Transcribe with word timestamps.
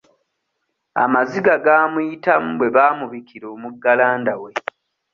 Amaziga 1.03 1.53
gaamuyitamu 1.65 2.49
bwe 2.57 2.69
baamubikira 2.75 3.45
omugalanda 3.55 4.33
we. 4.41 4.51